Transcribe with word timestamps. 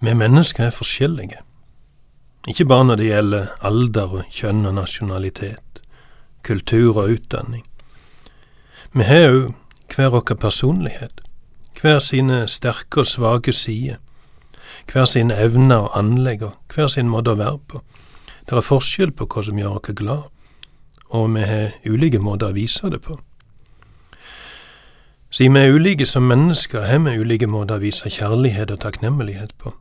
Vi 0.00 0.14
mennesker 0.14 0.64
er 0.64 0.70
forskjellige. 0.70 1.40
Ikke 2.48 2.64
bare 2.64 2.84
når 2.84 2.96
det 2.96 3.06
gjelder 3.06 3.46
alder, 3.60 4.12
og 4.18 4.24
kjønn 4.30 4.66
og 4.66 4.74
nasjonalitet, 4.74 5.80
kultur 6.42 6.96
og 6.96 7.10
utdanning. 7.16 7.64
Vi 8.94 9.02
har 9.02 9.28
òg 9.28 9.54
hver 9.94 10.12
vår 10.14 10.36
personlighet, 10.40 11.20
hver 11.80 11.98
sine 11.98 12.46
sterke 12.48 13.02
og 13.02 13.06
svake 13.06 13.52
sider, 13.52 13.96
hver 14.92 15.04
sine 15.04 15.34
evner 15.34 15.88
og 15.88 15.98
anlegg 15.98 16.42
og 16.42 16.74
hver 16.74 16.88
sin 16.88 17.10
måte 17.10 17.34
å 17.34 17.40
være 17.40 17.58
på. 17.68 17.82
Det 18.46 18.56
er 18.56 18.64
forskjell 18.64 19.12
på 19.12 19.26
hva 19.26 19.44
som 19.44 19.58
gjør 19.58 19.80
oss 19.80 19.96
glad, 19.98 20.22
og 21.10 21.34
vi 21.34 21.42
har 21.42 21.74
ulike 21.84 22.18
måter 22.22 22.52
å 22.52 22.56
vise 22.56 22.88
det 22.88 23.02
på. 23.02 23.18
Siden 25.30 25.58
vi 25.58 25.60
er 25.66 25.74
ulike 25.74 26.06
som 26.06 26.22
mennesker, 26.22 26.86
har 26.86 27.02
vi 27.04 27.18
ulike 27.18 27.46
måter 27.46 27.76
å 27.76 27.82
vise 27.82 28.08
kjærlighet 28.08 28.70
og 28.70 28.80
takknemlighet 28.80 29.52
på. 29.58 29.74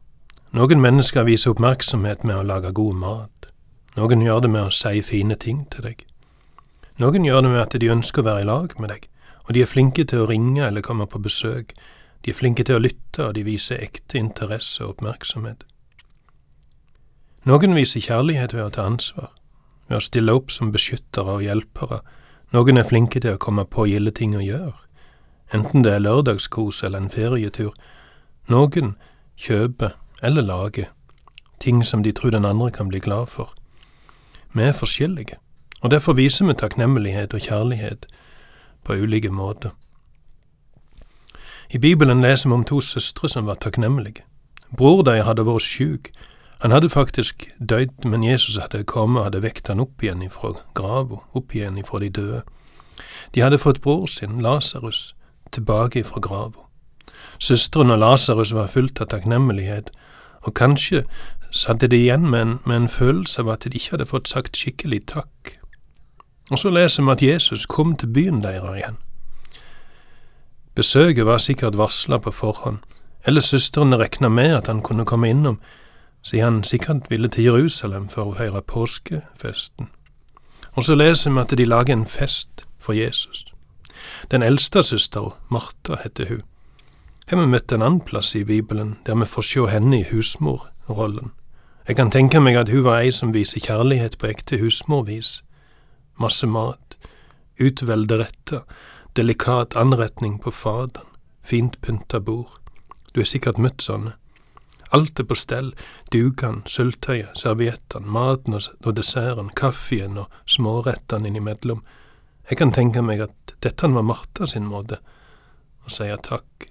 Noen 0.56 0.80
mennesker 0.80 1.26
viser 1.28 1.52
oppmerksomhet 1.52 2.24
med 2.24 2.38
å 2.40 2.46
lage 2.48 2.72
god 2.72 2.96
mat. 2.96 3.50
Noen 3.98 4.22
gjør 4.24 4.46
det 4.46 4.52
med 4.54 4.70
å 4.70 4.72
si 4.72 5.02
fine 5.04 5.36
ting 5.36 5.66
til 5.74 5.84
deg. 5.84 6.06
Noen 7.02 7.26
gjør 7.28 7.44
det 7.44 7.52
med 7.52 7.62
at 7.66 7.76
de 7.76 7.90
ønsker 7.92 8.24
å 8.24 8.28
være 8.30 8.46
i 8.46 8.48
lag 8.48 8.76
med 8.80 8.90
deg, 8.94 9.10
og 9.44 9.54
de 9.54 9.64
er 9.64 9.70
flinke 9.70 10.06
til 10.08 10.24
å 10.24 10.30
ringe 10.30 10.64
eller 10.64 10.86
komme 10.86 11.08
på 11.08 11.20
besøk. 11.20 11.74
De 12.24 12.32
er 12.32 12.38
flinke 12.38 12.64
til 12.64 12.80
å 12.80 12.84
lytte, 12.86 13.28
og 13.28 13.36
de 13.36 13.44
viser 13.44 13.84
ekte 13.84 14.18
interesse 14.22 14.86
og 14.86 14.96
oppmerksomhet. 14.96 15.68
Noen 17.48 17.76
viser 17.76 18.04
kjærlighet 18.08 18.56
ved 18.56 18.64
å 18.64 18.72
ta 18.72 18.88
ansvar, 18.88 19.30
ved 19.92 20.00
å 20.00 20.08
stille 20.08 20.34
opp 20.36 20.52
som 20.52 20.72
beskyttere 20.72 21.38
og 21.38 21.44
hjelpere. 21.44 22.02
Noen 22.56 22.80
er 22.80 22.88
flinke 22.88 23.20
til 23.20 23.36
å 23.36 23.44
komme 23.44 23.68
på 23.68 23.90
gilde 23.92 24.16
ting 24.16 24.36
å 24.36 24.44
gjøre, 24.44 24.80
enten 25.52 25.84
det 25.84 25.94
er 25.94 26.04
lørdagskos 26.08 26.84
eller 26.88 27.04
en 27.04 27.12
ferietur. 27.12 27.76
Noen 28.48 28.96
kjøper 29.36 29.96
eller 30.24 30.42
lage 30.42 30.88
ting 31.60 31.86
som 31.86 32.04
de 32.04 32.12
tror 32.12 32.30
den 32.30 32.46
andre 32.46 32.72
kan 32.72 32.88
bli 32.88 33.00
glad 33.00 33.28
for. 33.28 33.54
Vi 34.54 34.62
er 34.62 34.74
forskjellige, 34.74 35.36
og 35.82 35.92
derfor 35.92 36.14
viser 36.14 36.46
vi 36.46 36.54
takknemlighet 36.54 37.34
og 37.34 37.42
kjærlighet 37.42 38.06
på 38.84 38.94
ulike 38.94 39.30
måter. 39.30 39.70
I 41.70 41.78
Bibelen 41.78 42.22
leser 42.22 42.50
vi 42.50 42.54
om 42.54 42.64
to 42.64 42.82
søstre 42.82 43.30
som 43.30 43.46
var 43.46 43.54
takknemlige. 43.54 44.24
Bror 44.78 45.02
deres 45.04 45.26
hadde 45.26 45.46
vært 45.46 45.62
sjuk. 45.62 46.10
Han 46.60 46.72
hadde 46.72 46.90
faktisk 46.90 47.50
dødd, 47.70 48.06
men 48.06 48.24
Jesus 48.24 48.58
hadde 48.58 48.84
kommet 48.84 49.20
og 49.20 49.26
hadde 49.26 49.42
vekt 49.42 49.68
han 49.68 49.80
opp 49.80 50.04
igjen 50.04 50.22
ifra 50.22 50.54
grava, 50.74 51.20
opp 51.34 51.56
igjen 51.56 51.78
ifra 51.78 52.00
de 52.00 52.10
døde. 52.10 52.42
De 53.36 53.42
hadde 53.42 53.58
fått 53.58 53.82
bror 53.82 54.08
sin, 54.08 54.42
Lasarus, 54.42 55.16
tilbake 55.52 56.00
ifra 56.00 56.20
grava. 56.20 56.67
Søsteren 57.40 57.92
og 57.92 58.00
Lasarus 58.00 58.54
var 58.54 58.68
fullt 58.68 59.02
av 59.02 59.12
takknemlighet, 59.14 59.92
og 60.42 60.54
kanskje 60.54 61.04
satt 61.52 61.82
de 61.82 61.98
igjen 61.98 62.30
med 62.30 62.42
en, 62.42 62.60
med 62.66 62.76
en 62.76 62.90
følelse 62.90 63.42
av 63.42 63.50
at 63.50 63.66
de 63.66 63.78
ikke 63.78 63.96
hadde 63.96 64.10
fått 64.10 64.30
sagt 64.30 64.58
skikkelig 64.58 65.06
takk. 65.08 65.58
Og 66.52 66.60
så 66.60 66.72
leser 66.72 67.04
vi 67.04 67.12
at 67.12 67.24
Jesus 67.24 67.66
kom 67.66 67.96
til 67.96 68.12
byen 68.14 68.42
deres 68.44 68.78
igjen. 68.78 68.98
Besøket 70.76 71.26
var 71.26 71.42
sikkert 71.42 71.78
varsla 71.78 72.20
på 72.22 72.32
forhånd, 72.32 72.80
eller 73.26 73.42
søstrene 73.42 73.98
regna 73.98 74.30
med 74.30 74.56
at 74.56 74.68
han 74.68 74.82
kunne 74.82 75.06
komme 75.06 75.30
innom, 75.30 75.60
siden 76.22 76.44
han 76.44 76.64
sikkert 76.64 77.10
ville 77.10 77.30
til 77.30 77.44
Jerusalem 77.44 78.10
for 78.10 78.30
å 78.30 78.36
feire 78.38 78.62
påskefesten. 78.62 79.90
Og 80.78 80.86
så 80.86 80.96
leser 80.96 81.34
vi 81.34 81.42
at 81.42 81.58
de 81.58 81.66
lager 81.66 81.94
en 81.94 82.06
fest 82.06 82.66
for 82.80 82.94
Jesus. 82.94 83.46
Den 84.32 84.44
eldste 84.44 84.84
søstera, 84.84 85.34
Martha, 85.50 85.98
heter 86.04 86.30
hun 86.30 86.44
har 87.36 87.42
vi 87.44 87.52
møtt 87.52 87.74
en 87.76 87.84
annen 87.84 88.04
plass 88.08 88.30
i 88.40 88.46
Bibelen 88.48 88.94
der 89.06 89.18
vi 89.20 89.26
får 89.28 89.44
se 89.44 89.64
henne 89.68 89.98
i 90.00 90.06
husmorrollen. 90.08 91.34
Jeg 91.88 91.98
kan 92.00 92.12
tenke 92.12 92.40
meg 92.40 92.56
at 92.56 92.70
hun 92.72 92.86
var 92.86 93.02
ei 93.04 93.10
som 93.12 93.34
viser 93.36 93.60
kjærlighet 93.64 94.16
på 94.20 94.30
ekte 94.30 94.60
husmorvis. 94.62 95.42
Masse 96.16 96.48
mat, 96.48 96.96
utvelde 97.60 98.22
retter, 98.22 98.64
delikat 99.20 99.76
anretning 99.76 100.38
på 100.40 100.54
faderen, 100.56 101.10
fint 101.44 101.76
pynta 101.82 102.20
bord. 102.24 102.56
Du 103.12 103.20
har 103.20 103.28
sikkert 103.28 103.60
møtt 103.60 103.84
sånne. 103.84 104.16
Alt 104.96 105.20
er 105.20 105.28
på 105.28 105.36
stell, 105.36 105.74
dukene, 106.16 106.64
sølvtøyet, 106.64 107.36
serviettene, 107.36 108.08
maten 108.08 108.56
og 108.56 108.90
desserten, 108.96 109.52
kaffen 109.52 110.16
og 110.24 110.32
smårettene 110.48 111.28
innimellom. 111.28 111.84
Jeg 112.48 112.64
kan 112.64 112.72
tenke 112.72 113.04
meg 113.04 113.28
at 113.28 113.56
dette 113.64 113.92
var 113.92 114.08
Martha 114.08 114.48
sin 114.48 114.72
måte 114.72 115.02
å 115.84 115.92
si 115.92 116.08
takk 116.24 116.70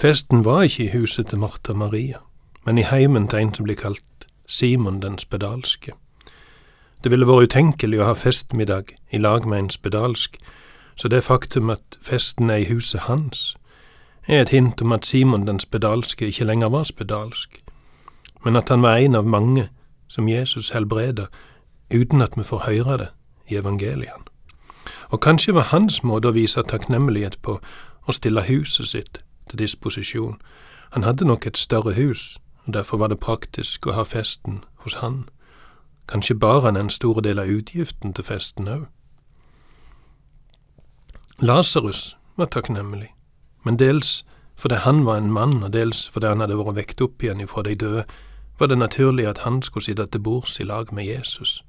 Festen 0.00 0.44
var 0.44 0.62
ikke 0.62 0.84
i 0.84 0.98
huset 0.98 1.26
til 1.26 1.38
Martha 1.38 1.72
Maria, 1.72 2.16
men 2.66 2.78
i 2.78 2.82
heimen 2.82 3.28
til 3.28 3.38
en 3.38 3.54
som 3.54 3.64
blir 3.64 3.76
kalt 3.76 4.24
Simon 4.46 5.02
den 5.02 5.18
spedalske. 5.18 5.92
Det 7.04 7.10
ville 7.12 7.28
vært 7.28 7.50
utenkelig 7.50 8.00
å 8.00 8.06
ha 8.08 8.14
festmiddag 8.16 8.94
i 9.12 9.20
lag 9.20 9.44
med 9.44 9.58
en 9.58 9.70
spedalsk, 9.70 10.40
så 10.96 11.12
det 11.12 11.20
faktum 11.24 11.68
at 11.76 12.00
festen 12.00 12.48
er 12.48 12.64
i 12.64 12.70
huset 12.72 13.10
hans, 13.12 13.58
er 14.26 14.40
et 14.40 14.56
hint 14.56 14.80
om 14.80 14.96
at 14.96 15.04
Simon 15.04 15.46
den 15.46 15.60
spedalske 15.60 16.32
ikke 16.32 16.48
lenger 16.48 16.72
var 16.72 16.88
spedalsk, 16.88 17.60
men 18.44 18.56
at 18.56 18.72
han 18.72 18.80
var 18.80 18.96
en 18.96 19.20
av 19.20 19.28
mange 19.28 19.68
som 20.08 20.28
Jesus 20.28 20.70
helbreda 20.70 21.28
uten 21.92 22.22
at 22.22 22.40
vi 22.40 22.42
får 22.42 22.70
høre 22.72 22.98
det 23.04 23.12
i 23.52 23.60
evangeliene. 23.60 24.24
Og 25.10 25.20
kanskje 25.20 25.54
var 25.54 25.74
hans 25.76 26.00
måte 26.02 26.32
å 26.32 26.38
vise 26.40 26.62
takknemlighet 26.62 27.42
på 27.42 27.60
å 28.08 28.12
stille 28.16 28.48
huset 28.48 28.88
sitt 28.88 29.26
til 29.50 29.58
disposisjon. 29.58 30.40
Han 30.90 31.02
hadde 31.02 31.26
nok 31.26 31.46
et 31.46 31.58
større 31.58 31.92
hus, 31.94 32.38
og 32.64 32.74
derfor 32.74 32.96
var 32.96 33.10
det 33.10 33.20
praktisk 33.20 33.86
å 33.86 33.94
ha 33.98 34.06
festen 34.06 34.64
hos 34.84 34.98
han. 35.02 35.28
Kanskje 36.08 36.34
bar 36.34 36.64
han 36.64 36.76
en 36.76 36.90
stor 36.90 37.20
del 37.20 37.38
av 37.38 37.50
utgiften 37.50 38.14
til 38.14 38.24
festen 38.24 38.68
òg. 38.68 38.88
Lasarus 41.40 42.16
var 42.36 42.50
takknemlig, 42.52 43.14
men 43.64 43.78
dels 43.78 44.24
fordi 44.60 44.74
han 44.74 45.06
var 45.06 45.16
en 45.16 45.32
mann, 45.32 45.62
og 45.62 45.72
dels 45.72 46.08
fordi 46.12 46.26
han 46.26 46.40
hadde 46.40 46.58
vært 46.58 46.76
vekt 46.76 47.00
opp 47.00 47.22
igjen 47.22 47.40
ifra 47.40 47.62
de 47.64 47.74
døde, 47.74 48.02
var 48.58 48.68
det 48.68 48.76
naturlig 48.78 49.24
at 49.26 49.38
han 49.38 49.62
skulle 49.62 49.84
sitte 49.84 50.04
til 50.06 50.20
bords 50.20 50.60
i 50.60 50.66
lag 50.68 50.92
med 50.92 51.06
Jesus, 51.08 51.62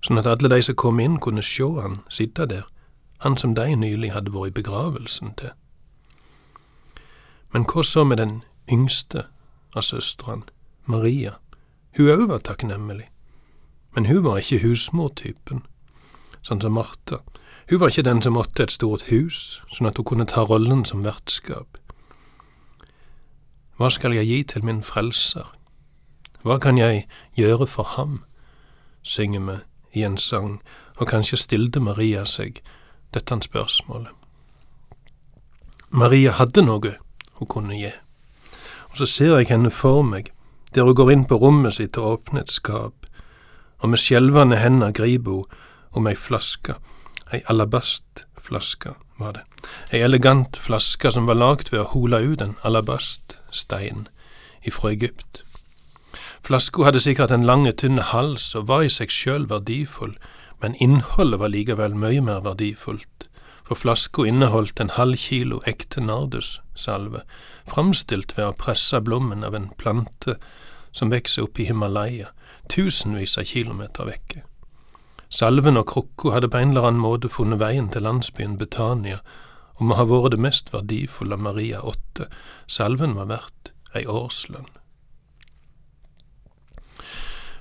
sånn 0.00 0.18
at 0.18 0.26
alle 0.26 0.48
de 0.48 0.62
som 0.64 0.78
kom 0.80 1.02
inn, 1.04 1.18
kunne 1.20 1.44
se 1.44 1.68
han 1.82 2.00
sitte 2.08 2.46
der, 2.48 2.64
han 3.20 3.36
som 3.36 3.52
de 3.54 3.76
nylig 3.76 4.14
hadde 4.14 4.32
vært 4.32 4.54
i 4.54 4.56
begravelsen 4.62 5.34
til. 5.36 5.52
Men 7.54 7.62
hva 7.70 7.84
så 7.86 8.02
med 8.04 8.18
den 8.18 8.42
yngste 8.66 9.28
av 9.78 9.84
søstrene, 9.86 10.42
Maria? 10.90 11.36
Hun 11.94 12.10
òg 12.10 12.24
var 12.26 12.40
takknemlig, 12.42 13.06
men 13.94 14.08
hun 14.10 14.24
var 14.24 14.40
ikke 14.40 14.64
husmortypen, 14.64 15.62
sånn 16.42 16.64
som 16.64 16.74
Martha. 16.74 17.20
Hun 17.70 17.78
var 17.78 17.92
ikke 17.92 18.08
den 18.08 18.22
som 18.26 18.34
måtte 18.34 18.66
et 18.66 18.74
stort 18.74 19.06
hus, 19.06 19.60
sånn 19.70 19.86
at 19.86 20.00
hun 20.02 20.08
kunne 20.10 20.26
ta 20.26 20.42
rollen 20.42 20.82
som 20.84 21.06
vertskap. 21.06 21.78
Hva 23.78 23.92
skal 23.94 24.18
jeg 24.18 24.26
gi 24.26 24.40
til 24.50 24.66
min 24.66 24.82
frelser? 24.82 25.46
Hva 26.42 26.58
kan 26.58 26.74
jeg 26.78 27.06
gjøre 27.38 27.70
for 27.70 27.94
ham? 27.94 28.24
synger 29.06 29.46
vi 29.46 29.56
i 30.00 30.02
en 30.02 30.18
sang, 30.18 30.58
og 30.98 31.06
kanskje 31.06 31.38
stilte 31.38 31.78
Maria 31.80 32.26
seg 32.26 32.58
dette 33.14 33.40
spørsmålet. 33.46 34.10
Maria 35.94 36.34
hadde 36.34 36.66
noe 36.66 36.96
hun 37.38 37.48
kunne 37.48 37.78
gi. 37.78 37.92
Og 38.90 39.00
så 39.00 39.06
ser 39.06 39.38
jeg 39.38 39.50
henne 39.50 39.70
for 39.70 40.02
meg, 40.06 40.30
der 40.74 40.86
hun 40.86 40.94
går 40.94 41.10
inn 41.10 41.24
på 41.30 41.38
rommet 41.38 41.78
sitt 41.78 41.98
og 41.98 42.10
åpner 42.12 42.44
et 42.44 42.52
skap, 42.52 43.06
og 43.78 43.90
med 43.90 44.00
skjelvende 44.00 44.58
hender 44.62 44.94
griper 44.94 45.30
hun 45.30 45.62
om 45.94 46.06
ei 46.10 46.16
flaske, 46.18 46.74
ei 47.32 47.42
alabastflaske 47.50 48.94
var 49.18 49.36
det, 49.36 49.42
ei 49.92 50.02
elegant 50.02 50.56
flaske 50.58 51.12
som 51.14 51.28
var 51.30 51.38
lagd 51.38 51.70
ved 51.70 51.84
å 51.84 51.90
hole 51.92 52.18
ut 52.22 52.42
en 52.42 52.56
alabaststein 52.66 54.08
ifra 54.66 54.90
Egypt. 54.94 55.42
Flaska 56.44 56.84
hadde 56.84 57.00
sikkert 57.00 57.30
en 57.32 57.46
lang, 57.46 57.68
tynn 57.78 58.02
hals 58.10 58.50
og 58.58 58.66
var 58.68 58.82
i 58.84 58.90
seg 58.92 59.12
sjøl 59.14 59.46
verdifull, 59.50 60.16
men 60.60 60.74
innholdet 60.82 61.40
var 61.40 61.52
likevel 61.52 61.94
mye 61.98 62.22
mer 62.24 62.42
verdifullt 62.44 63.28
for 63.64 63.80
flaska 63.80 64.26
inneholdt 64.28 64.80
en 64.80 64.92
halv 64.92 65.16
kilo 65.16 65.60
ekte 65.66 66.02
nardussalve, 66.04 67.24
framstilt 67.68 68.36
ved 68.36 68.50
å 68.50 68.58
presse 68.60 69.00
blommen 69.00 69.44
av 69.44 69.56
en 69.56 69.70
plante 69.80 70.36
som 70.92 71.10
vokser 71.10 71.46
oppe 71.46 71.64
i 71.64 71.68
Himalaya, 71.70 72.28
tusenvis 72.70 73.38
av 73.40 73.48
kilometer 73.48 74.08
vekke. 74.08 74.44
Salven 75.32 75.80
og 75.80 75.88
krukka 75.90 76.36
hadde 76.36 76.52
på 76.52 76.60
en 76.60 76.74
eller 76.74 76.90
annen 76.90 77.02
måte 77.02 77.32
funnet 77.32 77.58
veien 77.58 77.88
til 77.90 78.04
landsbyen 78.06 78.58
Betania, 78.60 79.18
og 79.74 79.88
må 79.88 79.98
ha 79.98 80.06
vært 80.06 80.36
det 80.36 80.44
mest 80.44 80.70
verdifulle 80.70 81.40
Maria 81.40 81.80
åtte. 81.82 82.28
Salven 82.70 83.16
var 83.18 83.32
verdt 83.32 83.72
ei 83.96 84.04
årslønn. 84.06 84.70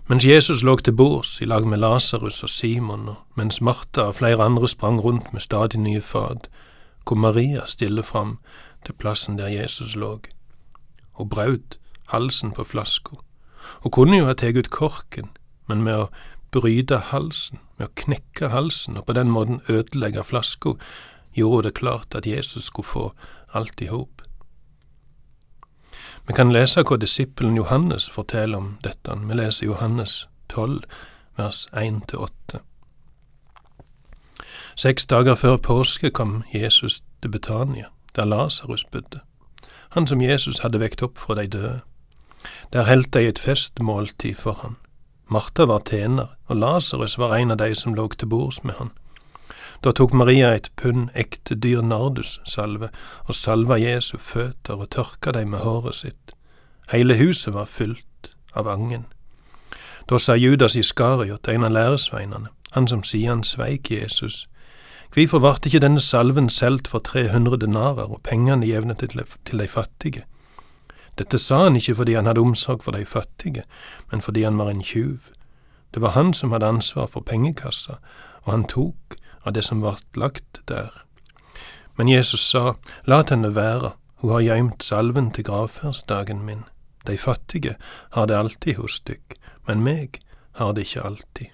Mens 0.07 0.25
Jesus 0.25 0.63
lå 0.67 0.75
til 0.83 0.91
bords 0.99 1.37
i 1.41 1.45
lag 1.47 1.63
med 1.67 1.79
Lasarus 1.79 2.41
og 2.43 2.49
Simon, 2.51 3.05
og 3.09 3.39
mens 3.39 3.61
Martha 3.61 4.01
og 4.01 4.15
flere 4.15 4.43
andre 4.43 4.67
sprang 4.67 4.99
rundt 5.03 5.33
med 5.33 5.41
stadig 5.41 5.79
nye 5.79 6.01
fad, 6.01 6.49
kom 7.05 7.17
Maria 7.23 7.61
stille 7.65 8.03
fram 8.03 8.39
til 8.85 8.93
plassen 8.99 9.37
der 9.37 9.47
Jesus 9.47 9.95
lå. 9.95 10.19
Hun 11.11 11.29
braut 11.29 11.79
halsen 12.11 12.51
på 12.51 12.63
flaska. 12.63 13.15
Hun 13.83 13.91
kunne 13.91 14.17
jo 14.17 14.25
ha 14.25 14.33
tatt 14.33 14.59
ut 14.59 14.69
korken, 14.69 15.29
men 15.71 15.87
med 15.87 15.95
å 15.95 16.09
bryte 16.51 16.99
halsen, 17.13 17.63
med 17.79 17.87
å 17.87 17.95
knekke 17.95 18.51
halsen 18.51 18.99
og 18.99 19.07
på 19.07 19.15
den 19.15 19.31
måten 19.31 19.61
ødelegge 19.69 20.27
flaska, 20.27 20.75
gjorde 21.31 21.55
hun 21.55 21.63
det 21.69 21.73
klart 21.79 22.15
at 22.15 22.27
Jesus 22.27 22.67
skulle 22.67 22.91
få 22.91 23.13
alt 23.53 23.79
i 23.81 23.87
hop. 23.87 24.22
Vi 26.27 26.33
kan 26.33 26.53
lese 26.55 26.85
hva 26.87 26.95
disippelen 26.95 27.57
Johannes 27.57 28.05
forteller 28.09 28.57
om 28.57 28.77
dette. 28.83 29.15
Vi 29.27 29.35
leser 29.35 29.65
Johannes 29.65 30.29
12, 30.49 30.83
vers 31.35 31.65
1-8. 31.73 32.61
Seks 34.75 35.05
dager 35.05 35.35
før 35.35 35.57
påske 35.57 36.09
kom 36.09 36.43
Jesus 36.53 37.01
til 37.21 37.29
Betania, 37.29 37.91
der 38.15 38.25
Lasarus 38.25 38.85
bodde, 38.85 39.19
han 39.89 40.07
som 40.07 40.21
Jesus 40.21 40.63
hadde 40.63 40.79
vekt 40.79 41.03
opp 41.03 41.19
fra 41.19 41.35
de 41.35 41.47
døde. 41.47 41.81
Der 42.73 42.87
holdt 42.87 43.13
de 43.13 43.27
et 43.27 43.39
festmåltid 43.39 44.35
for 44.35 44.57
han. 44.63 44.77
Martha 45.27 45.65
var 45.65 45.83
tjener, 45.89 46.31
og 46.47 46.55
Lasarus 46.55 47.17
var 47.17 47.35
en 47.35 47.51
av 47.51 47.57
de 47.57 47.75
som 47.75 47.93
lå 47.93 48.07
til 48.07 48.31
bords 48.31 48.63
med 48.63 48.73
han. 48.79 48.95
Da 49.83 49.91
tok 49.91 50.13
Maria 50.13 50.53
et 50.55 50.69
pund 50.79 51.09
ekte 51.13 51.57
dyr 51.59 51.81
nardussalve 51.83 52.87
og 53.27 53.35
salva 53.35 53.75
Jesu 53.81 54.15
føtter 54.17 54.79
og 54.79 54.89
tørka 54.95 55.33
dem 55.35 55.51
med 55.51 55.59
håret 55.59 55.95
sitt. 55.95 56.31
Hele 56.91 57.17
huset 57.19 57.53
var 57.53 57.67
fylt 57.67 58.31
av 58.55 58.67
angen. 58.71 59.05
Da 60.07 60.19
sa 60.19 60.35
Judas 60.35 60.75
Iskariot, 60.75 61.47
en 61.47 61.67
av 61.67 61.75
læresveinene, 61.75 62.51
han 62.71 62.87
som 62.87 63.03
sier 63.03 63.29
han 63.29 63.43
sveik 63.43 63.91
Jesus, 63.91 64.47
Hvorfor 65.13 65.39
vart 65.39 65.65
ikke 65.65 65.83
denne 65.83 66.01
salven 66.01 66.47
solgt 66.49 66.87
for 66.89 67.03
300 67.05 67.59
denarer 67.61 68.09
og 68.09 68.23
pengene 68.25 68.65
jevnet 68.65 69.03
til 69.03 69.59
de 69.59 69.67
fattige? 69.67 70.23
Dette 71.19 71.37
sa 71.37 71.67
han 71.67 71.75
ikke 71.77 71.95
fordi 71.99 72.15
han 72.17 72.25
hadde 72.25 72.41
omsorg 72.41 72.81
for 72.83 72.97
de 72.97 73.05
fattige, 73.05 73.61
men 74.11 74.21
fordi 74.21 74.43
han 74.43 74.57
var 74.57 74.71
en 74.71 74.81
tjuv. 74.81 75.29
Det 75.93 76.01
var 76.01 76.15
han 76.17 76.33
som 76.33 76.51
hadde 76.51 76.65
ansvar 76.65 77.05
for 77.05 77.21
pengekassa, 77.21 77.99
og 78.41 78.51
han 78.51 78.65
tok 78.65 79.19
av 79.43 79.53
det 79.53 79.63
som 79.63 79.81
vart 79.81 80.17
lagt 80.17 80.61
der. 80.67 80.91
Men 81.95 82.07
Jesus 82.07 82.41
sa, 82.49 82.75
lat 83.05 83.29
henne 83.29 83.53
være, 83.55 83.93
hun 84.21 84.31
har 84.31 84.45
gjemt 84.45 84.83
salven 84.83 85.31
til 85.31 85.43
gravferdsdagen 85.43 86.45
min. 86.45 86.63
De 87.07 87.17
fattige 87.17 87.75
har 88.11 88.25
det 88.25 88.37
alltid 88.37 88.79
hos 88.79 89.01
dykk, 89.07 89.35
men 89.67 89.83
meg 89.83 90.21
har 90.55 90.73
det 90.73 90.87
ikke 90.87 91.03
alltid. 91.03 91.51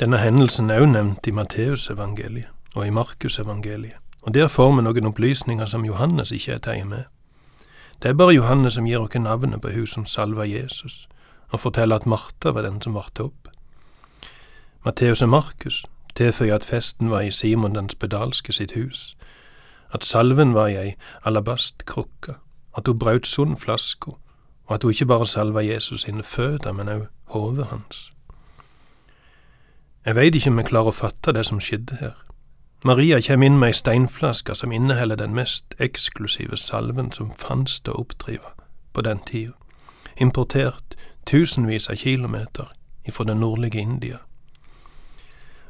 Denne 0.00 0.18
hendelsen 0.18 0.70
er 0.70 0.82
òg 0.82 0.90
nevnt 0.90 1.28
i 1.28 1.34
Matteusevangeliet 1.36 2.50
og 2.74 2.86
i 2.86 2.90
Markusevangeliet, 2.94 4.00
og 4.22 4.34
der 4.34 4.48
får 4.48 4.72
vi 4.76 4.84
noen 4.84 5.08
opplysninger 5.12 5.68
som 5.68 5.84
Johannes 5.84 6.32
ikke 6.32 6.56
er 6.56 6.62
tatt 6.64 6.86
med. 6.88 7.04
Det 8.02 8.10
er 8.10 8.18
bare 8.18 8.34
Johannes 8.34 8.74
som 8.74 8.86
gir 8.88 8.98
oss 9.04 9.14
navnet 9.14 9.60
på 9.62 9.70
hun 9.70 9.86
som 9.86 10.06
salva 10.06 10.44
Jesus, 10.48 11.06
og 11.52 11.60
forteller 11.60 12.00
at 12.00 12.06
Martha 12.06 12.50
var 12.50 12.66
den 12.66 12.80
som 12.80 12.96
varte 12.96 13.28
opp. 13.28 13.51
Matteus 14.84 15.22
og 15.22 15.28
Markus 15.28 15.84
tilføyer 16.14 16.54
at 16.54 16.64
festen 16.64 17.10
var 17.10 17.20
i 17.20 17.30
Simon 17.30 17.74
den 17.74 17.88
spedalske 17.88 18.52
sitt 18.52 18.72
hus, 18.74 19.16
at 19.92 20.04
salven 20.04 20.54
var 20.54 20.66
i 20.66 20.76
ei 20.76 20.94
alabastkrukke, 21.24 22.34
at 22.76 22.88
hun 22.88 22.98
brøt 22.98 23.26
sunn 23.26 23.56
flaska, 23.56 24.10
og 24.66 24.74
at 24.74 24.82
hun 24.82 24.90
ikke 24.90 25.06
bare 25.06 25.26
salva 25.26 25.60
Jesus 25.60 26.02
sine 26.02 26.22
føtter, 26.22 26.72
men 26.72 26.88
òg 26.88 27.06
hodet 27.24 27.66
hans. 27.66 28.12
Jeg 30.06 30.16
veit 30.16 30.34
ikke 30.34 30.50
om 30.50 30.58
jeg 30.58 30.66
klarer 30.66 30.90
å 30.90 30.98
fatte 30.98 31.32
det 31.32 31.46
som 31.46 31.60
skjedde 31.60 32.00
her. 32.00 32.16
Maria 32.84 33.20
kjem 33.22 33.42
inn 33.46 33.58
med 33.58 33.70
ei 33.70 33.78
steinflaske 33.78 34.54
som 34.58 34.72
inneholder 34.72 35.16
den 35.16 35.34
mest 35.34 35.76
eksklusive 35.78 36.56
salven 36.58 37.12
som 37.12 37.30
fantes 37.38 37.78
å 37.86 37.94
oppdrive 38.02 38.50
på 38.92 39.06
den 39.06 39.22
tida, 39.30 39.54
importert 40.18 40.96
tusenvis 41.26 41.86
av 41.86 42.02
kilometer 42.02 42.74
ifra 43.06 43.24
det 43.30 43.38
nordlige 43.38 43.78
India. 43.78 44.18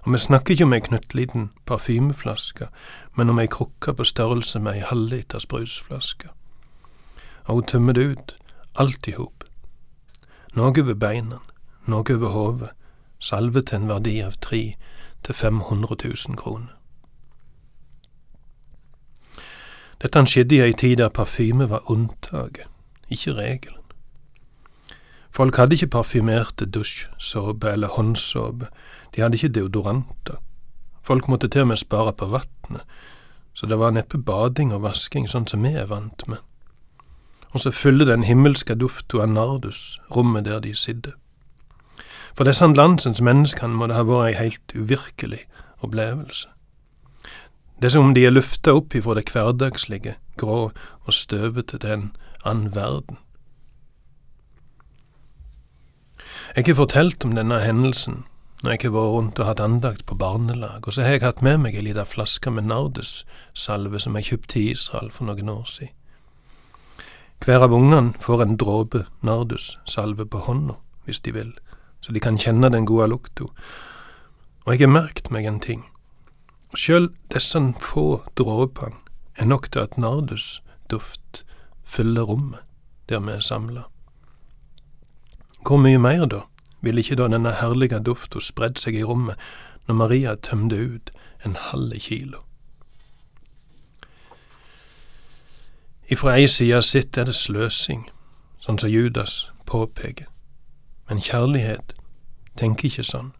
Og 0.02 0.12
vi 0.12 0.18
snakker 0.18 0.54
ikke 0.54 0.64
om 0.64 0.72
ei 0.74 0.82
knøttliten 0.82 1.50
parfymeflaske, 1.66 2.66
men 3.16 3.30
om 3.30 3.38
ei 3.38 3.46
krukke 3.46 3.94
på 3.94 4.04
størrelse 4.04 4.58
med 4.58 4.80
ei 4.80 4.86
halvliters 4.88 5.46
brusflaske. 5.46 6.28
Og 7.44 7.54
hun 7.54 7.66
tømmer 7.70 7.92
det 7.92 8.06
ut, 8.06 8.36
alt 8.74 9.06
i 9.06 9.14
hop. 9.14 9.44
Noe 10.54 10.74
over 10.82 10.94
beina, 10.94 11.38
noe 11.86 12.14
over 12.14 12.34
hodet, 12.34 12.70
salve 13.18 13.62
til 13.62 13.78
en 13.78 13.88
verdi 13.88 14.18
av 14.20 14.34
tre 14.40 14.62
til 15.22 15.34
500 15.34 15.96
000 16.04 16.36
kroner. 16.36 16.74
Dette 20.02 20.24
skjedde 20.26 20.56
i 20.56 20.64
ei 20.64 20.74
tid 20.74 20.96
der 20.98 21.14
parfyme 21.14 21.68
var 21.70 21.86
unntaket, 21.90 22.66
ikke 23.08 23.36
regelen. 23.38 23.78
Folk 25.30 25.56
hadde 25.56 25.78
ikke 25.78 25.94
parfymerte 25.94 26.66
dusjsåpe 26.66 27.70
eller 27.70 27.94
håndsåpe, 27.94 28.66
de 29.14 29.22
hadde 29.22 29.36
ikke 29.36 29.52
deodoranter. 29.54 30.38
Folk 31.02 31.28
måtte 31.28 31.48
til 31.48 31.64
og 31.64 31.72
med 31.72 31.76
spare 31.76 32.12
på 32.12 32.26
vannet, 32.26 32.84
så 33.54 33.66
det 33.66 33.78
var 33.78 33.92
neppe 33.92 34.18
bading 34.18 34.72
og 34.72 34.82
vasking 34.82 35.28
sånn 35.28 35.46
som 35.50 35.62
vi 35.62 35.74
er 35.76 35.90
vant 35.90 36.24
med. 36.28 36.38
Og 37.52 37.60
så 37.60 37.72
fyller 37.74 38.08
den 38.08 38.24
himmelske 38.24 38.74
duften 38.74 39.20
av 39.20 39.28
nardus 39.28 40.00
rommet 40.14 40.46
der 40.48 40.62
de 40.64 40.74
sitter. 40.74 41.18
For 42.32 42.48
disse 42.48 42.64
landsens 42.64 43.20
menneskene 43.20 43.76
må 43.76 43.90
det 43.90 43.98
ha 43.98 44.06
vært 44.08 44.30
ei 44.30 44.38
heilt 44.38 44.72
uvirkelig 44.72 45.42
opplevelse. 45.84 46.48
Det 47.76 47.90
er 47.90 47.96
som 47.96 48.08
om 48.08 48.14
de 48.14 48.24
er 48.24 48.32
lufta 48.32 48.72
opp 48.78 48.94
ifra 48.94 49.18
det 49.18 49.26
hverdagslige, 49.34 50.14
grå 50.38 50.70
og 50.70 51.12
støvete 51.12 51.82
til 51.82 51.90
en 51.90 52.04
annen 52.44 52.74
verden. 52.74 53.18
Jeg 56.56 56.66
har 56.66 56.78
fortalt 56.78 57.24
om 57.24 57.34
denne 57.36 57.58
hendelsen 57.60 58.22
når 58.62 58.70
jeg 58.70 58.80
har 58.84 58.94
vært 58.94 59.14
rundt 59.16 59.40
og 59.42 59.48
hatt 59.48 59.60
andakt 59.60 60.04
på 60.06 60.14
barnelag, 60.14 60.86
og 60.86 60.94
så 60.94 61.02
har 61.02 61.16
jeg 61.16 61.24
hatt 61.26 61.42
med 61.42 61.58
meg 61.64 61.74
ei 61.74 61.82
lita 61.82 62.04
flaske 62.06 62.50
med 62.50 62.68
nardussalve 62.70 63.98
som 64.00 64.14
jeg 64.18 64.28
kjøpte 64.30 64.60
i 64.60 64.70
Israel 64.76 65.10
for 65.10 65.26
noen 65.26 65.50
år 65.50 65.66
siden. 65.66 65.96
Hver 67.42 67.64
av 67.66 67.74
ungene 67.74 68.14
får 68.22 68.44
en 68.44 68.56
dråpe 68.56 69.00
nardussalve 69.26 70.28
på 70.30 70.44
hånda, 70.46 70.76
hvis 71.04 71.20
de 71.26 71.34
vil 71.34 71.52
så 72.02 72.12
de 72.12 72.20
kan 72.20 72.38
kjenne 72.38 72.70
den 72.70 72.86
gode 72.86 73.08
lukta. 73.12 73.46
Og 74.64 74.74
jeg 74.74 74.82
har 74.82 74.90
merket 74.90 75.30
meg 75.30 75.46
en 75.46 75.60
ting. 75.62 75.84
Sjøl 76.74 77.10
disse 77.30 77.60
få 77.80 78.22
dråpene 78.38 78.98
er 79.38 79.46
nok 79.46 79.70
til 79.70 79.84
at 79.86 79.98
nardusduft 79.98 81.44
fyller 81.84 82.26
rommet 82.26 82.66
der 83.08 83.20
vi 83.20 83.34
er 83.36 83.44
samla. 83.44 83.86
Hvor 85.62 85.78
mye 85.78 85.98
mer, 85.98 86.26
da, 86.26 86.40
ville 86.82 87.00
ikke 87.00 87.16
da 87.16 87.28
denne 87.30 87.54
herlige 87.60 88.00
dufta 88.04 88.40
spredd 88.40 88.80
seg 88.82 88.98
i 88.98 89.04
rommet 89.06 89.38
når 89.88 89.98
Maria 89.98 90.34
tømte 90.34 90.78
ut 90.78 91.12
en 91.46 91.56
halv 91.58 91.94
kilo? 92.00 92.42
Ifra 96.12 96.34
ei 96.36 96.48
side 96.48 96.82
sitt 96.84 97.16
er 97.16 97.24
det 97.24 97.34
sløsing, 97.38 98.08
sånn 98.60 98.78
som 98.82 98.90
Judas 98.90 99.46
påpeker. 99.66 100.26
Men 101.08 101.22
kjærlighet 101.22 101.94
tenker 102.58 102.90
ikke 102.90 103.06
sånn. 103.06 103.30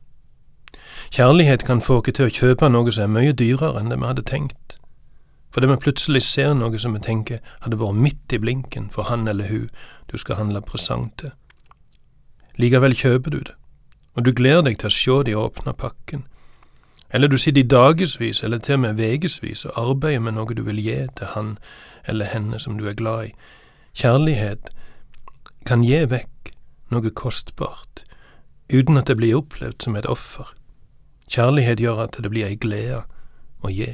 Kjærlighet 1.12 1.66
kan 1.68 1.82
få 1.84 1.98
oss 2.00 2.14
til 2.16 2.30
å 2.30 2.32
kjøpe 2.32 2.70
noe 2.72 2.92
som 2.94 3.04
er 3.04 3.12
mye 3.12 3.34
dyrere 3.36 3.80
enn 3.80 3.92
det 3.92 3.98
vi 4.00 4.08
hadde 4.08 4.24
tenkt. 4.28 4.78
Fordi 5.52 5.68
vi 5.68 5.76
plutselig 5.84 6.22
ser 6.24 6.54
noe 6.56 6.78
som 6.80 6.96
vi 6.96 7.02
tenker 7.04 7.42
hadde 7.60 7.76
vært 7.80 8.00
midt 8.00 8.32
i 8.32 8.40
blinken 8.40 8.88
for 8.94 9.10
han 9.10 9.28
eller 9.28 9.50
hun 9.50 9.68
du 10.08 10.16
skal 10.16 10.40
handle 10.40 10.64
presang 10.64 11.10
til. 11.20 11.34
Likevel 12.60 12.94
kjøper 12.94 13.30
du 13.30 13.38
det, 13.38 13.54
og 14.14 14.24
du 14.24 14.32
gleder 14.32 14.62
deg 14.66 14.78
til 14.80 14.90
å 14.90 14.96
se 14.96 15.16
de 15.28 15.36
åpne 15.38 15.72
pakken. 15.72 16.26
Eller 17.12 17.28
du 17.28 17.38
sitter 17.38 17.60
i 17.60 17.68
dagevis 17.68 18.42
eller 18.42 18.58
til 18.58 18.74
og 18.74 18.80
med 18.80 19.00
ukevis 19.00 19.64
og 19.68 19.72
arbeider 19.76 20.20
med 20.20 20.36
noe 20.36 20.54
du 20.56 20.62
vil 20.64 20.80
gi 20.80 20.96
til 21.16 21.32
han 21.34 21.56
eller 22.08 22.24
henne 22.32 22.60
som 22.60 22.78
du 22.78 22.88
er 22.88 22.96
glad 22.96 23.26
i. 23.26 23.32
Kjærlighet 23.94 24.70
kan 25.68 25.84
gi 25.84 26.00
vekk 26.08 26.54
noe 26.92 27.10
kostbart, 27.10 28.04
uten 28.72 28.96
at 28.96 29.08
det 29.08 29.16
blir 29.20 29.36
opplevd 29.36 29.84
som 29.84 29.96
et 29.96 30.08
offer. 30.08 30.48
Kjærlighet 31.28 31.80
gjør 31.80 32.06
at 32.06 32.16
det 32.20 32.32
blir 32.32 32.48
ei 32.48 32.56
glede 32.56 33.04
å 33.60 33.72
gi. 33.72 33.92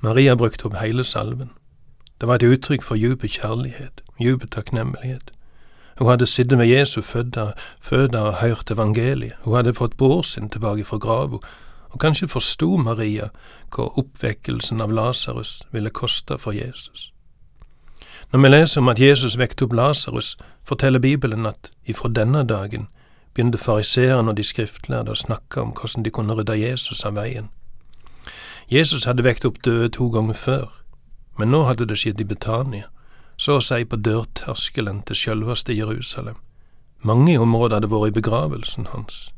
Maria 0.00 0.36
brukte 0.36 0.68
opp 0.68 0.76
hele 0.78 1.04
salven. 1.04 1.50
Det 2.20 2.28
var 2.28 2.38
et 2.38 2.48
uttrykk 2.48 2.84
for 2.84 3.00
djup 3.00 3.24
kjærlighet, 3.24 4.02
djup 4.20 4.44
takknemlighet. 4.50 5.32
Hun 5.98 6.08
hadde 6.08 6.26
sittet 6.26 6.58
med 6.58 6.66
Jesu 6.66 7.00
fødda, 7.02 7.52
føda 7.80 8.20
og 8.20 8.34
hørt 8.34 8.70
evangeliet, 8.70 9.34
hun 9.42 9.56
hadde 9.56 9.74
fått 9.74 9.96
bror 9.96 10.22
sin 10.22 10.48
tilbake 10.48 10.84
fra 10.84 10.98
grava, 10.98 11.38
og 11.90 12.00
kanskje 12.00 12.28
forsto 12.28 12.76
Maria 12.76 13.30
hva 13.74 13.88
oppvekkelsen 13.98 14.80
av 14.80 14.92
Lasarus 14.94 15.62
ville 15.72 15.90
koste 15.90 16.38
for 16.38 16.52
Jesus. 16.52 17.12
Når 18.32 18.40
vi 18.40 18.48
leser 18.48 18.80
om 18.80 18.88
at 18.88 19.00
Jesus 19.00 19.38
vekte 19.38 19.64
opp 19.64 19.72
Lasarus, 19.72 20.36
forteller 20.64 20.98
Bibelen 20.98 21.46
at 21.46 21.70
ifra 21.86 22.08
denne 22.08 22.44
dagen 22.44 22.88
begynte 23.34 23.58
fariseerne 23.58 24.30
og 24.30 24.36
de 24.36 24.44
skriftlærde 24.44 25.14
å 25.14 25.18
snakke 25.18 25.62
om 25.62 25.72
hvordan 25.72 26.04
de 26.04 26.10
kunne 26.10 26.34
rydde 26.36 26.58
Jesus 26.60 27.04
av 27.06 27.16
veien. 27.16 27.48
Jesus 28.70 29.06
hadde 29.08 29.24
vekt 29.24 29.46
opp 29.48 29.62
døde 29.64 29.88
to 29.96 30.10
ganger 30.12 30.34
før, 30.34 30.68
men 31.38 31.50
nå 31.50 31.64
hadde 31.64 31.86
det 31.88 31.98
skjedd 31.98 32.20
i 32.20 32.28
Betania, 32.28 32.90
så 33.38 33.58
å 33.58 33.64
si 33.64 33.84
på 33.86 33.96
dørterskelen 33.96 35.02
til 35.06 35.16
sjølveste 35.16 35.76
Jerusalem. 35.76 36.36
Mange 37.06 37.32
i 37.32 37.38
området 37.38 37.78
hadde 37.78 37.90
vært 37.92 38.10
i 38.10 38.16
begravelsen 38.18 38.88
hans. 38.92 39.28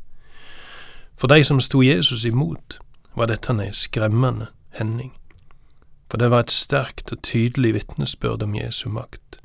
For 1.21 1.29
de 1.29 1.45
som 1.45 1.61
sto 1.61 1.83
Jesus 1.85 2.25
imot, 2.25 2.79
var 3.15 3.29
dette 3.29 3.53
ei 3.61 3.75
skremmende 3.77 4.49
hending, 4.79 5.13
for 6.09 6.17
det 6.17 6.31
var 6.33 6.47
et 6.47 6.55
sterkt 6.55 7.13
og 7.13 7.21
tydelig 7.23 7.75
vitnesbyrd 7.75 8.43
om 8.43 8.57
Jesu 8.57 8.89
makt. 8.89 9.41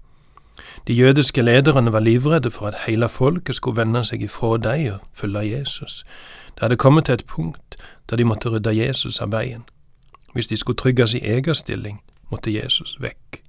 De 0.88 0.94
jødiske 0.94 1.42
lederne 1.42 1.92
var 1.92 2.00
livredde 2.00 2.52
for 2.52 2.68
at 2.68 2.86
hele 2.88 3.10
folket 3.10 3.56
skulle 3.56 3.78
vende 3.78 4.04
seg 4.06 4.24
ifra 4.24 4.58
dem 4.58 4.94
og 4.94 5.00
følge 5.14 5.58
Jesus. 5.58 6.06
Det 6.56 6.62
hadde 6.62 6.78
kommet 6.78 7.06
til 7.06 7.14
et 7.14 7.26
punkt 7.26 7.78
der 8.10 8.16
de 8.16 8.24
måtte 8.24 8.50
rydde 8.50 8.72
Jesus 8.72 9.20
av 9.22 9.32
veien. 9.32 9.64
Hvis 10.34 10.48
de 10.48 10.58
skulle 10.58 10.78
trygge 10.78 11.08
sin 11.08 11.24
egen 11.24 11.56
stilling, 11.56 12.02
måtte 12.32 12.54
Jesus 12.54 12.98
vekk. 13.02 13.45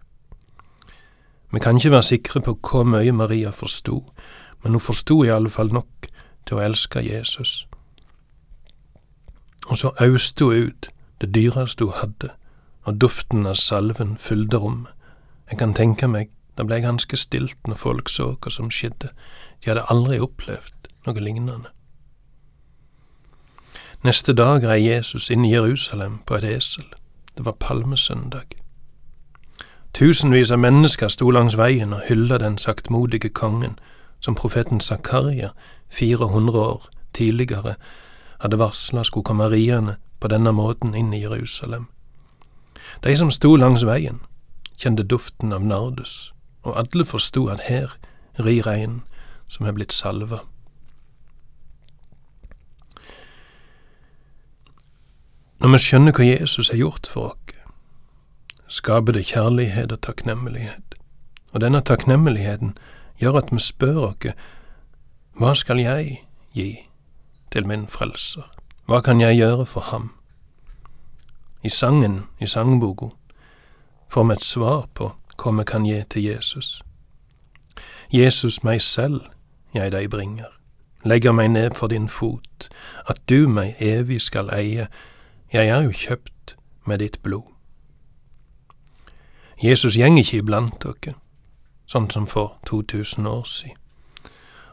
Vi 1.53 1.61
kan 1.61 1.77
ikke 1.77 1.91
være 1.91 2.03
sikre 2.03 2.41
på 2.41 2.59
hvor 2.71 2.85
mye 2.85 3.13
Maria 3.13 3.51
forsto, 3.51 4.13
men 4.63 4.73
hun 4.73 4.81
forsto 4.81 5.23
i 5.25 5.49
fall 5.49 5.73
nok 5.73 6.09
til 6.47 6.57
å 6.57 6.61
elske 6.61 7.01
Jesus. 7.01 7.67
Og 9.67 9.79
så 9.79 9.93
auste 10.01 10.45
hun 10.45 10.69
ut 10.69 10.89
det 11.21 11.35
dyreste 11.35 11.85
hun 11.85 11.99
hadde, 12.01 12.31
og 12.85 13.01
duften 13.01 13.47
av 13.47 13.55
salven 13.55 14.17
fylte 14.21 14.57
rommet. 14.57 14.93
Jeg 15.51 15.59
kan 15.59 15.75
tenke 15.75 16.09
meg 16.09 16.31
det 16.59 16.67
ble 16.67 16.81
ganske 16.81 17.17
stilt 17.17 17.69
når 17.69 17.77
folk 17.77 18.09
så 18.09 18.35
hva 18.41 18.51
som 18.51 18.71
skjedde, 18.71 19.11
de 19.61 19.71
hadde 19.71 19.87
aldri 19.93 20.19
opplevd 20.21 20.89
noe 21.07 21.21
lignende. 21.21 21.71
Neste 24.05 24.33
dag 24.37 24.65
rei 24.65 24.81
Jesus 24.87 25.31
inn 25.31 25.45
i 25.45 25.53
Jerusalem 25.53 26.21
på 26.27 26.39
et 26.39 26.45
esel. 26.57 26.87
Det 27.37 27.45
var 27.45 27.59
palmesøndag. 27.61 28.57
Tusenvis 29.97 30.51
av 30.51 30.59
mennesker 30.61 31.09
sto 31.09 31.31
langs 31.33 31.55
veien 31.57 31.95
og 31.97 32.03
hylla 32.05 32.37
den 32.37 32.59
saktmodige 32.61 33.31
kongen 33.33 33.79
som 34.21 34.35
profeten 34.37 34.81
Zakaria 34.81 35.55
400 35.89 36.59
år 36.61 36.83
tidligere 37.17 37.73
hadde 38.43 38.59
varsla 38.61 39.07
skulle 39.09 39.25
komme 39.25 39.49
riende 39.49 39.95
på 40.21 40.29
denne 40.29 40.53
måten 40.53 40.93
inn 40.95 41.15
i 41.17 41.23
Jerusalem. 41.23 41.87
De 43.05 43.17
som 43.17 43.33
sto 43.33 43.55
langs 43.57 43.87
veien, 43.89 44.21
kjente 44.77 45.03
duften 45.03 45.57
av 45.57 45.65
nardus 45.65 46.35
og 46.61 46.77
alle 46.77 47.09
forsto 47.09 47.47
at 47.49 47.65
her 47.71 47.97
rir 48.37 48.69
ein 48.69 49.01
som 49.49 49.65
er 49.65 49.73
blitt 49.73 49.97
salva. 49.97 50.43
Når 55.65 55.73
vi 55.73 55.85
skjønner 55.89 56.13
hva 56.13 56.33
Jesus 56.35 56.69
har 56.69 56.85
gjort 56.85 57.09
for 57.09 57.33
oss, 57.33 57.56
skaper 58.69 59.13
det 59.13 59.27
kjærlighet 59.27 59.93
og 59.93 60.01
takknemlighet, 60.01 60.95
og 61.53 61.61
denne 61.61 61.81
takknemligheten 61.81 62.77
gjør 63.21 63.39
at 63.43 63.53
vi 63.53 63.61
spør 63.61 63.99
oss 64.11 64.35
hva 65.37 65.53
skal 65.55 65.79
jeg 65.81 66.23
gi 66.57 66.71
til 67.53 67.67
min 67.69 67.87
frelser, 67.87 68.47
hva 68.87 69.01
kan 69.05 69.21
jeg 69.21 69.37
gjøre 69.37 69.67
for 69.67 69.81
ham? 69.81 70.13
I 71.63 71.69
sangen, 71.69 72.25
i 72.41 72.47
sangboka, 72.47 73.07
får 74.09 74.25
vi 74.25 74.33
et 74.33 74.45
svar 74.45 74.87
på 74.95 75.13
hva 75.37 75.53
vi 75.59 75.65
kan 75.65 75.85
gi 75.85 76.03
til 76.11 76.23
Jesus. 76.23 76.83
Jesus, 78.13 78.63
meg 78.65 78.83
selv 78.83 79.21
jeg 79.75 79.93
deg 79.93 80.11
bringer, 80.11 80.49
legger 81.05 81.33
meg 81.33 81.51
ned 81.51 81.75
for 81.75 81.93
din 81.93 82.09
fot, 82.09 82.69
at 83.09 83.21
du 83.29 83.49
meg 83.49 83.75
evig 83.83 84.21
skal 84.21 84.49
eie, 84.55 84.89
jeg 85.53 85.69
er 85.69 85.83
jo 85.83 85.93
kjøpt 85.93 86.57
med 86.87 86.99
ditt 86.99 87.21
blod. 87.23 87.56
Jesus 89.63 89.97
gjeng 89.97 90.19
ikke 90.21 90.43
iblant 90.43 90.83
dere, 90.83 91.17
sånn 91.89 92.11
som 92.11 92.27
for 92.27 92.59
2000 92.69 93.27
år 93.27 93.45
siden. 93.49 93.81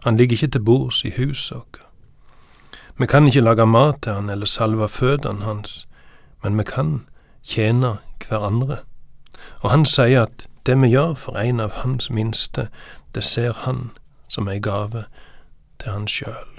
Han 0.03 0.17
ligger 0.17 0.35
ikke 0.35 0.47
til 0.47 0.63
bords 0.67 1.03
i 1.07 1.13
huset 1.15 1.57
vårt. 1.57 1.79
Vi 2.99 3.07
kan 3.07 3.25
ikke 3.27 3.41
lage 3.41 3.65
mat 3.65 4.01
til 4.03 4.13
han 4.13 4.29
eller 4.29 4.45
salve 4.45 4.89
føttene 4.89 5.45
hans, 5.45 5.87
men 6.43 6.57
vi 6.57 6.63
kan 6.63 7.05
tjene 7.43 7.97
hverandre. 8.27 8.83
Og 9.63 9.71
han 9.71 9.85
sier 9.85 10.27
at 10.27 10.47
det 10.65 10.75
vi 10.81 10.91
gjør 10.93 11.15
for 11.15 11.39
en 11.39 11.59
av 11.59 11.71
hans 11.81 12.09
minste, 12.09 12.67
det 13.15 13.23
ser 13.23 13.53
han 13.65 13.91
som 14.27 14.47
ei 14.47 14.59
gave 14.59 15.05
til 15.79 15.91
han 15.91 16.07
sjøl. 16.07 16.52